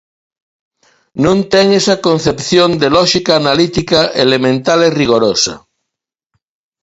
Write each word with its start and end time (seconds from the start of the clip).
Non 1.23 1.37
ten 1.51 1.67
esa 1.79 1.95
concepción 2.07 2.69
de 2.81 2.87
lóxica 2.97 3.31
analítica 3.41 3.99
elemental 4.25 4.79
e 4.87 4.89
rigorosa. 5.01 5.55